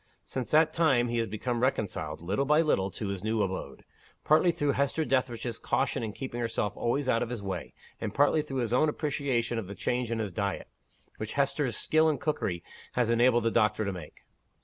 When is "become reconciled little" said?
1.27-2.43